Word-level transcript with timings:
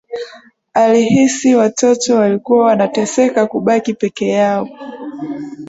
Alihisi 0.73 1.55
watoto 1.55 2.15
walikuwa 2.15 2.65
wanateseka 2.65 3.47
kubaki 3.47 3.93
peke 3.93 4.27
yao 4.27 4.69